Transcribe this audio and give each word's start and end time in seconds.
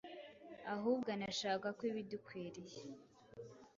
ahubwo 0.73 1.07
anashaka 1.15 1.67
ko 1.77 1.81
iba 1.89 1.99
idukwiriye, 2.05 2.79